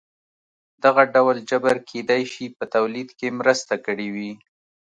[0.83, 4.31] دغه ډول جبر کېدای شي په تولید کې مرسته کړې وي.